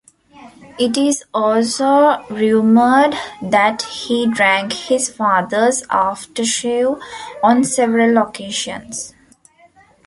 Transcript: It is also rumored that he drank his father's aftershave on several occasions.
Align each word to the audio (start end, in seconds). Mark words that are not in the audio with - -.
It 0.79 0.97
is 0.97 1.23
also 1.31 2.25
rumored 2.31 3.13
that 3.39 3.83
he 3.83 4.25
drank 4.25 4.73
his 4.73 5.09
father's 5.09 5.83
aftershave 5.83 6.99
on 7.43 7.63
several 7.63 8.17
occasions. 8.17 9.13